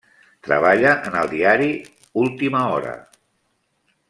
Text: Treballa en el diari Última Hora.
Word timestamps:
Treballa 0.47 0.93
en 1.09 1.17
el 1.19 1.29
diari 1.35 1.69
Última 2.25 2.67
Hora. 2.79 2.99